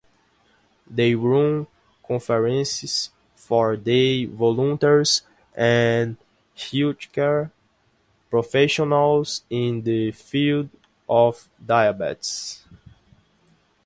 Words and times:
They 0.89 1.13
run 1.13 1.67
conferences 2.07 3.11
for 3.35 3.77
their 3.77 4.25
volunteers 4.29 5.21
and 5.53 6.17
healthcare 6.57 7.51
professionals 8.31 9.43
in 9.47 9.83
the 9.83 10.09
field 10.11 10.69
of 11.07 11.47
diabetes. 11.63 12.65